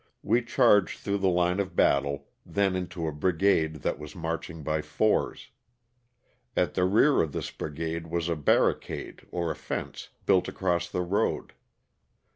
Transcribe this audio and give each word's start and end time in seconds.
We 0.23 0.41
charged 0.41 0.97
through 0.97 1.19
the 1.19 1.27
line 1.29 1.59
of 1.59 1.75
battle, 1.75 2.25
then 2.43 2.75
into 2.75 3.05
a 3.05 3.11
brigade 3.11 3.83
that 3.85 3.99
was 3.99 4.15
marching 4.15 4.63
by 4.63 4.81
fours. 4.81 5.51
At 6.57 6.73
the 6.73 6.85
rear 6.85 7.21
of 7.21 7.33
this 7.33 7.51
brigade 7.51 8.07
was 8.07 8.27
a 8.27 8.35
barricade 8.35 9.27
(or 9.29 9.51
a 9.51 9.55
fence) 9.55 10.09
built 10.25 10.47
across 10.47 10.89
the 10.89 11.03
road. 11.03 11.53